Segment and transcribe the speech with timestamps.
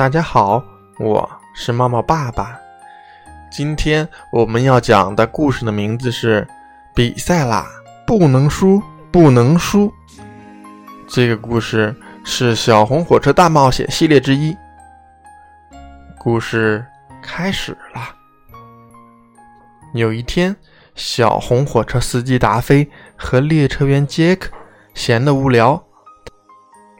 [0.00, 0.64] 大家好，
[0.98, 2.58] 我是猫猫爸爸。
[3.50, 6.40] 今天我们要讲的故事的名字是
[6.94, 7.66] 《比赛啦，
[8.06, 8.82] 不能输，
[9.12, 9.88] 不能输》。
[11.06, 11.94] 这个故事
[12.24, 14.56] 是《小红火车大冒险》系列之一。
[16.18, 16.82] 故事
[17.20, 18.00] 开始了。
[19.92, 20.56] 有一天，
[20.94, 24.50] 小红火车司机达菲和列车员杰克
[24.94, 25.84] 闲得无聊，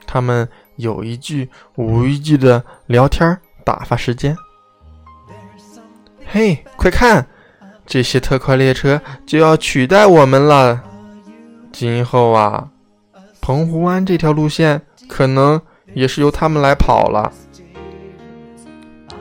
[0.06, 0.46] 他们。
[0.80, 4.36] 有一句无一句的聊天打发时间。
[6.26, 7.26] 嘿，快看，
[7.86, 10.82] 这些特快列车就要取代我们了。
[11.72, 12.68] 今后啊，
[13.40, 15.60] 澎湖湾这条路线可能
[15.94, 17.32] 也是由他们来跑了。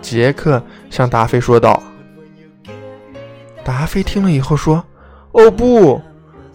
[0.02, 1.82] 杰克向达菲说道。
[3.64, 4.84] 达菲听了以后说
[5.34, 6.02] ：“哦不，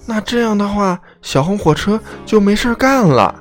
[0.07, 3.35] 那这样的话，小红火车就没事干了。”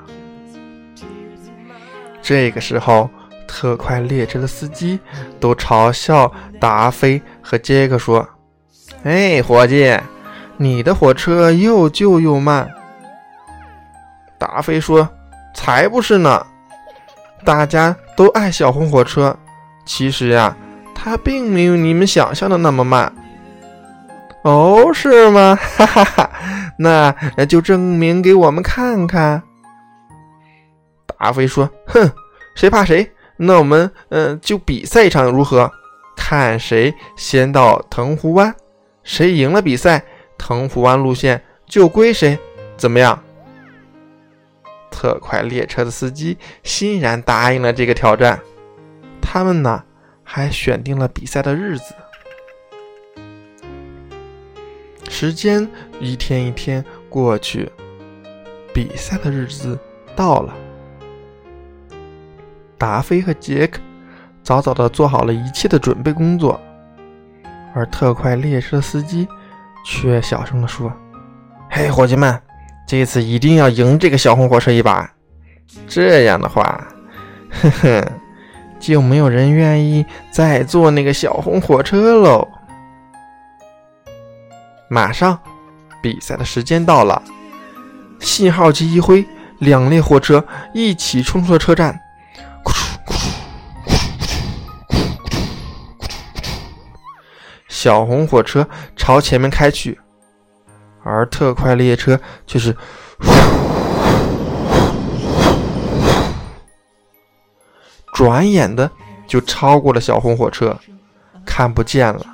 [2.24, 3.10] 这个时候，
[3.46, 4.98] 特快列车的司机
[5.40, 8.28] 都嘲笑达菲和杰克说
[9.04, 9.96] ：“哎，伙计，
[10.56, 12.68] 你的火车又旧又慢。”
[14.40, 15.08] 达菲说
[15.54, 16.46] ：“才不是呢！
[17.44, 19.38] 大家都爱小红火车，
[19.86, 20.56] 其实呀，
[20.96, 23.14] 它并没有你们想象的那么慢。”
[24.44, 25.60] 哦，是吗？
[25.78, 26.30] 哈哈哈，
[26.78, 27.14] 那
[27.46, 29.44] 就证明给我们看看。
[31.24, 32.12] 达菲说：“哼，
[32.54, 33.10] 谁怕谁？
[33.38, 35.72] 那我们，嗯，就比赛一场如何？
[36.18, 38.54] 看谁先到藤壶湾，
[39.04, 40.04] 谁赢了比赛，
[40.38, 42.38] 藤壶湾路线就归谁。
[42.76, 43.18] 怎么样？”
[44.92, 48.38] 特快列车的司机欣然答应了这个挑战。
[49.22, 49.82] 他们呢，
[50.26, 51.96] 还选定了比赛的日子。
[55.10, 55.66] 时间
[56.02, 57.72] 一天一天过去，
[58.74, 59.80] 比赛的日子
[60.18, 60.54] 到了。
[62.84, 63.80] 达菲和杰克
[64.44, 66.60] 早早的做好了一切的准备工作，
[67.74, 69.26] 而特快列车司机
[69.86, 70.92] 却小声的说
[71.72, 72.38] ：“嘿，伙计们，
[72.86, 75.10] 这次一定要赢这个小红火车一把，
[75.88, 76.86] 这样的话，
[77.52, 78.06] 呵呵，
[78.82, 82.46] 就没有人愿意再坐那个小红火车喽。”
[84.92, 85.40] 马上，
[86.02, 87.24] 比赛的时间到了，
[88.20, 89.26] 信号机一挥，
[89.60, 91.98] 两列火车一起冲出了车站。
[97.84, 100.00] 小红火车朝前面开去，
[101.04, 102.18] 而特快列车
[102.48, 102.74] 却是
[108.14, 108.90] 转眼的
[109.28, 110.80] 就超过了小红火车，
[111.46, 112.26] 看不见了。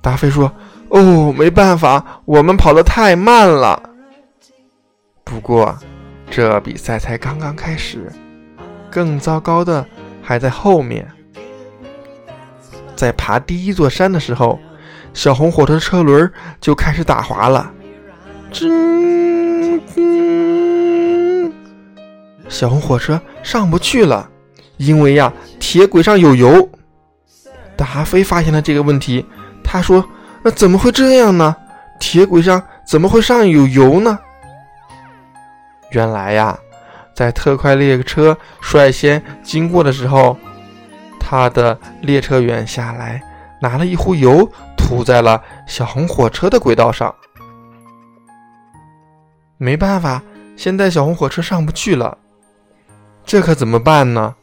[0.00, 0.52] 达菲说
[0.90, 3.90] ：“哦，没办法，我们跑得太慢了。
[5.24, 5.76] 不过，
[6.30, 8.08] 这比赛才刚刚开始，
[8.88, 9.84] 更糟糕的
[10.22, 11.04] 还在后面。”
[12.98, 14.58] 在爬第一座山的时候，
[15.14, 16.28] 小红火车车轮
[16.60, 17.70] 就开始打滑了。
[18.52, 18.68] 吱，
[22.48, 24.28] 小红火车上不去了，
[24.78, 26.68] 因为呀，铁轨上有油。
[27.76, 29.24] 达菲发现了这个问题，
[29.62, 30.04] 他说
[30.42, 31.54] ：“那怎么会这样呢？
[32.00, 34.18] 铁轨上怎么会上有油呢？”
[35.94, 36.58] 原来呀，
[37.14, 40.36] 在特快列车率先经过的时候。
[41.30, 43.22] 他的列车员下来，
[43.60, 47.14] 拿了一壶油，涂在了小红火车的轨道上。
[49.58, 50.22] 没办法，
[50.56, 52.16] 现在小红火车上不去了，
[53.26, 54.34] 这可怎么办呢？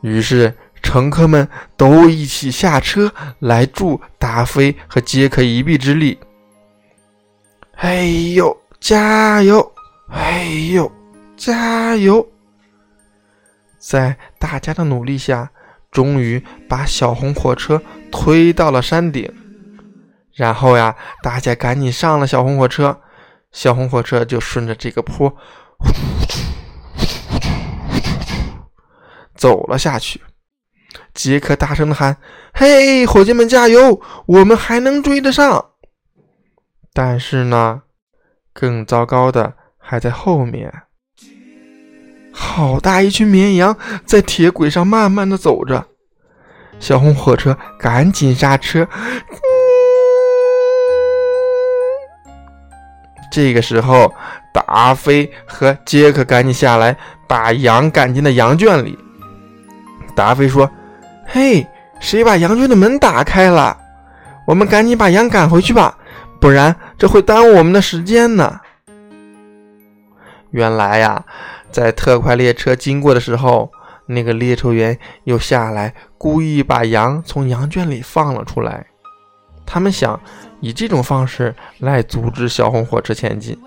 [0.00, 0.52] 于是
[0.82, 6.18] 乘客们都一起下车来助达菲和杰克一臂之力。
[7.76, 9.72] 哎呦，加油！
[10.10, 10.90] 哎呦，
[11.36, 12.26] 加油！
[13.82, 15.50] 在大家的努力下，
[15.90, 17.82] 终于把小红火车
[18.12, 19.28] 推到了山顶。
[20.34, 23.00] 然后呀，大家赶紧上了小红火车，
[23.50, 25.36] 小红火车就顺着这个坡
[29.34, 30.22] 走了下去。
[31.12, 32.16] 杰克大声的喊
[32.54, 34.00] ：“嘿，伙计们加油！
[34.26, 35.72] 我们还能追得上！”
[36.94, 37.82] 但是呢，
[38.52, 40.72] 更糟糕的还在后面。
[42.32, 45.84] 好大一群绵羊在铁轨上慢慢的走着，
[46.80, 48.86] 小红火车赶紧刹车。
[53.30, 54.12] 这个时候，
[54.52, 56.96] 达菲和杰克赶紧下来，
[57.26, 58.98] 把羊赶进了羊圈里。
[60.14, 60.70] 达菲说
[61.26, 61.66] ：“嘿，
[62.00, 63.76] 谁把羊圈的门打开了？
[64.46, 65.96] 我们赶紧把羊赶回去吧，
[66.40, 68.60] 不然这会耽误我们的时间呢。”
[70.52, 71.24] 原来呀，
[71.70, 73.72] 在特快列车经过的时候，
[74.06, 78.86] 那个列车员又下来，故意把羊从羊圈里放了出来。
[79.64, 80.20] 他们想
[80.60, 83.58] 以这种方式来阻止小红火车前进。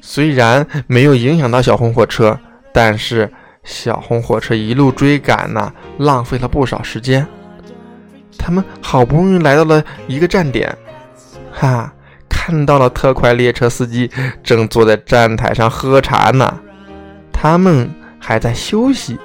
[0.00, 2.38] 虽然没有影响到小红火车，
[2.72, 3.30] 但是
[3.62, 7.26] 小红火车一路追赶呐，浪费了不少时间。
[8.38, 10.74] 他们好不容易来到了一个站点，
[11.52, 11.92] 哈。
[12.44, 14.10] 看到了特快列车司机
[14.42, 16.58] 正坐在站台上喝茶呢，
[17.32, 19.16] 他们还在休息。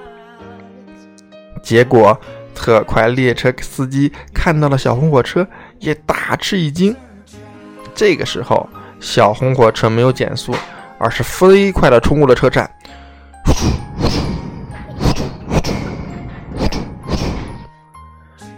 [1.63, 2.15] 结果
[2.53, 5.47] 特快列车司机看到了小红火车，
[5.79, 6.95] 也大吃一惊。
[7.95, 8.69] 这个时候，
[8.99, 10.55] 小红火车没有减速，
[10.99, 12.69] 而是飞快地冲过了车站，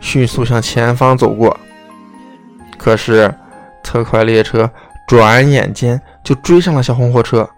[0.01, 1.57] 迅速向前方走过。
[2.77, 3.33] 可是。
[3.83, 4.69] 特快列车
[5.07, 7.49] 转眼间就追上了小红火车，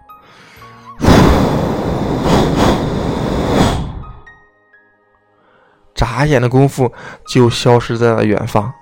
[5.94, 6.90] 眨眼的功夫
[7.26, 8.72] 就消失在了远方。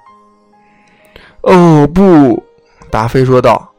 [1.42, 2.42] 哦不，
[2.90, 3.72] 达菲说道：“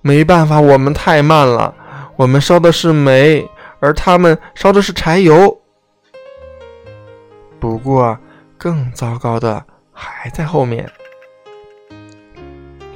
[0.00, 1.74] 没办法，我们太慢了。
[2.16, 3.48] 我们烧的是煤，
[3.80, 5.60] 而他们烧的是柴油。
[7.58, 8.16] 不过，
[8.56, 10.88] 更糟糕的还在后面。”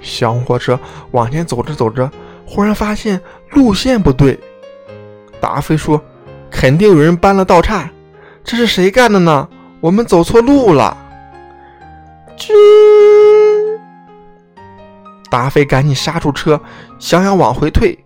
[0.04, 0.78] 小火车
[1.12, 2.08] 往前走着走着，
[2.46, 3.20] 忽然发现
[3.50, 4.38] 路线不对。
[5.40, 6.00] 达菲说
[6.50, 7.90] ：“肯定有人搬了道岔，
[8.44, 9.48] 这是谁干的呢？
[9.80, 10.96] 我们走错路了。”
[12.36, 12.52] 吱！
[15.30, 16.60] 达菲赶紧刹住车，
[16.98, 17.98] 想要往回退。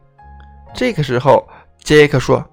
[0.72, 1.46] 这个时候，
[1.82, 2.44] 杰克说：“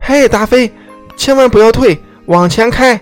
[0.00, 0.72] 嘿，达菲，
[1.16, 2.98] 千万不要退，往前开。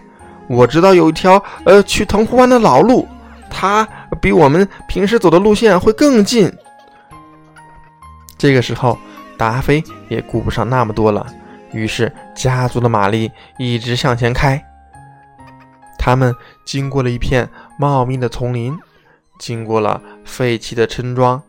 [0.48, 3.06] 我知道有一条呃去藤湖湾的老路，
[3.48, 6.52] 它……”比我们平时走的路线会更近。
[8.36, 8.98] 这个时候，
[9.36, 11.26] 达菲也顾不上那么多了，
[11.72, 14.62] 于是加足了马力，一直向前开。
[15.98, 16.34] 他们
[16.66, 18.76] 经过了一片茂密的丛林，
[19.38, 21.42] 经过了废弃的村庄，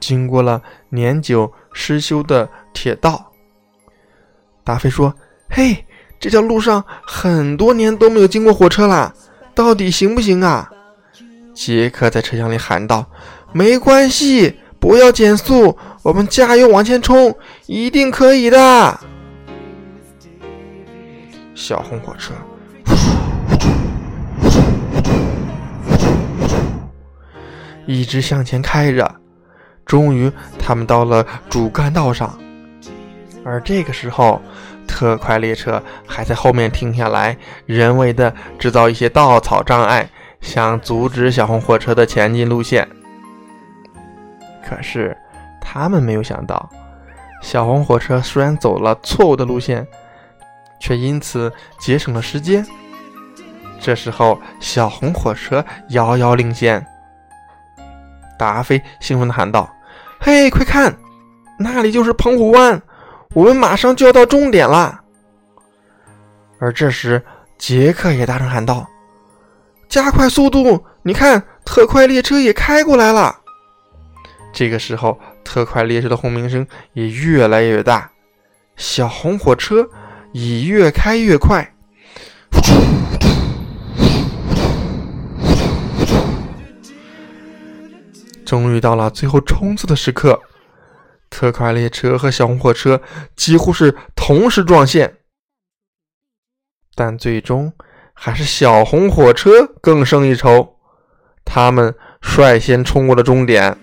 [0.00, 3.30] 经过了年久失修的铁道。
[4.64, 5.14] 达菲说
[5.50, 5.84] ：“嘿，
[6.18, 9.12] 这条路上很多年都没有经过火车了，
[9.54, 10.70] 到底行不行啊？”
[11.56, 13.06] 杰克在车厢里喊道
[13.50, 19.00] ：“没关系，不要减速，我们加油往前冲，一定可以的。”
[21.56, 22.34] 小红火车
[27.86, 29.10] 一直向前开着，
[29.86, 32.38] 终于他们到了主干道上。
[33.42, 34.42] 而这个时候，
[34.86, 40.10] 特快列车还在后面停下来，人为的制造一些稻草障碍。
[40.40, 42.88] 想阻止小红火车的前进路线，
[44.64, 45.16] 可是
[45.60, 46.68] 他们没有想到，
[47.42, 49.86] 小红火车虽然走了错误的路线，
[50.80, 52.64] 却因此节省了时间。
[53.80, 56.84] 这时候，小红火车遥遥领先。
[58.38, 59.68] 达菲兴奋地喊道
[60.20, 60.94] ：“嘿，快看，
[61.58, 62.80] 那里就是澎湖湾，
[63.34, 65.00] 我们马上就要到终点了。”
[66.58, 67.22] 而这时，
[67.58, 68.86] 杰克也大声喊道。
[69.88, 70.84] 加快速度！
[71.02, 73.40] 你看，特快列车也开过来了。
[74.52, 78.10] 这个时候，特快列车的轰鸣声也越来越大，
[78.76, 79.88] 小红火车
[80.32, 81.74] 也越开越快。
[88.44, 90.40] 终于到了最后冲刺的时刻，
[91.30, 93.00] 特快列车和小红火车
[93.34, 95.18] 几乎是同时撞线，
[96.94, 97.72] 但最终。
[98.18, 100.76] 还是小红火车更胜一筹，
[101.44, 103.76] 他们率先冲过了终点。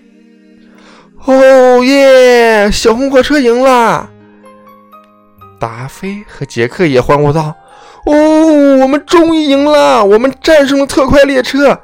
[1.24, 2.68] 哦耶！
[2.70, 4.10] 小红火车赢了！
[5.58, 7.54] 达菲和杰克也欢呼道
[8.04, 10.04] ：“哦，我们终于赢了！
[10.04, 11.80] 我们战胜了特快列车，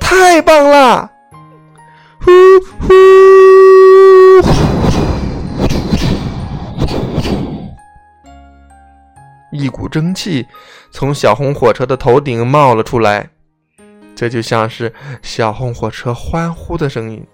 [0.00, 1.10] 太棒了！”
[2.24, 2.30] 呼
[2.80, 2.94] 呼。
[9.50, 10.46] 一股蒸汽
[10.98, 13.30] 从小红火车的头顶冒了出来，
[14.16, 17.24] 这就像是小红火车欢呼的声音。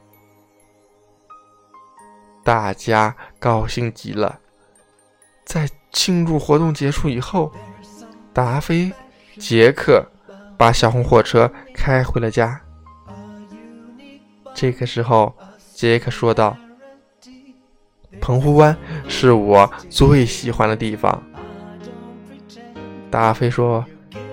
[2.43, 4.39] 大家高兴极了。
[5.47, 7.51] 在庆祝活动结束以后，
[8.35, 8.93] 达菲、
[9.39, 10.07] 杰克
[10.59, 12.61] 把小红火车开回了家。
[14.53, 15.35] 这个时候，
[15.73, 16.55] 杰克说道
[18.21, 18.77] ：“澎湖湾
[19.09, 21.19] 是我最喜欢的地方。”
[23.15, 23.85] 达菲说：“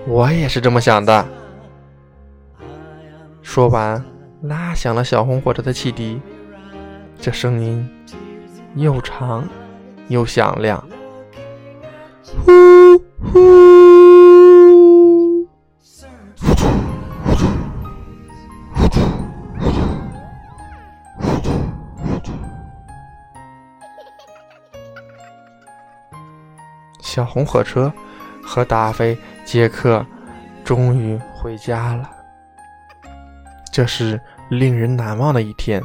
[0.08, 1.24] 我也是这么想的。”
[3.40, 4.04] 说完，
[4.42, 6.20] 拉响了小红火车的汽笛。
[7.16, 7.88] 这声音
[8.74, 9.48] 又长
[10.08, 10.84] 又响亮。
[12.44, 12.98] 呼
[13.32, 13.38] 呼，
[27.00, 27.92] 小红火车
[28.52, 29.16] 和达菲、
[29.46, 30.04] 杰克
[30.62, 32.10] 终于回家了。
[33.72, 35.82] 这是令人难忘的一天。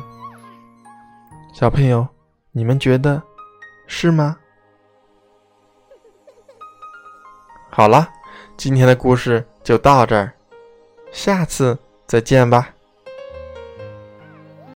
[1.54, 2.06] 小朋友，
[2.52, 3.24] 你们觉得
[3.88, 4.36] 是吗？
[7.70, 8.10] 好了，
[8.58, 10.34] 今天的故事就到这儿，
[11.14, 12.68] 下次再见吧。